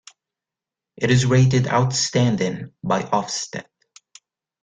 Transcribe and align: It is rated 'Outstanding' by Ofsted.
It 0.97 1.11
is 1.11 1.27
rated 1.27 1.67
'Outstanding' 1.67 2.73
by 2.83 3.03
Ofsted. 3.03 3.65